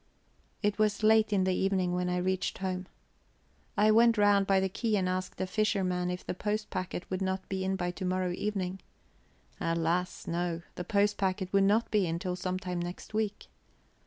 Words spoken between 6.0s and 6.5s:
if the